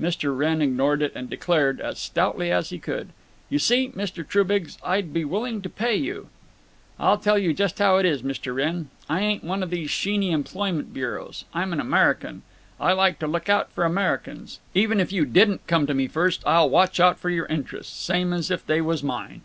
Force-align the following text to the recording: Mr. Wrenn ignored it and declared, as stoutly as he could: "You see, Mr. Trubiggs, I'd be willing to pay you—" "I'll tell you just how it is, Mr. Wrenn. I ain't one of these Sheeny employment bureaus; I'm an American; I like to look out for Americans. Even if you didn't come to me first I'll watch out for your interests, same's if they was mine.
Mr. 0.00 0.36
Wrenn 0.36 0.60
ignored 0.60 1.00
it 1.00 1.12
and 1.14 1.30
declared, 1.30 1.80
as 1.80 2.00
stoutly 2.00 2.50
as 2.50 2.70
he 2.70 2.78
could: 2.80 3.10
"You 3.48 3.60
see, 3.60 3.90
Mr. 3.94 4.26
Trubiggs, 4.26 4.78
I'd 4.82 5.12
be 5.12 5.24
willing 5.24 5.62
to 5.62 5.68
pay 5.70 5.94
you—" 5.94 6.26
"I'll 6.98 7.18
tell 7.18 7.38
you 7.38 7.54
just 7.54 7.78
how 7.78 7.96
it 7.98 8.04
is, 8.04 8.22
Mr. 8.22 8.52
Wrenn. 8.52 8.88
I 9.08 9.20
ain't 9.20 9.44
one 9.44 9.62
of 9.62 9.70
these 9.70 9.88
Sheeny 9.90 10.32
employment 10.32 10.92
bureaus; 10.92 11.44
I'm 11.54 11.72
an 11.72 11.78
American; 11.78 12.42
I 12.80 12.94
like 12.94 13.20
to 13.20 13.28
look 13.28 13.48
out 13.48 13.70
for 13.70 13.84
Americans. 13.84 14.58
Even 14.74 14.98
if 14.98 15.12
you 15.12 15.24
didn't 15.24 15.64
come 15.68 15.86
to 15.86 15.94
me 15.94 16.08
first 16.08 16.42
I'll 16.44 16.68
watch 16.68 16.98
out 16.98 17.16
for 17.16 17.30
your 17.30 17.46
interests, 17.46 17.96
same's 17.96 18.50
if 18.50 18.66
they 18.66 18.80
was 18.80 19.04
mine. 19.04 19.42